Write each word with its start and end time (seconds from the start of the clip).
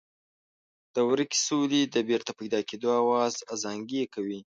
د 0.95 0.97
ورکې 1.09 1.37
سولې 1.47 1.81
د 1.87 1.97
بېرته 2.09 2.31
پیدا 2.39 2.59
کېدو 2.69 2.87
آواز 3.01 3.33
ازانګې 3.53 4.03
کوي. 4.13 4.39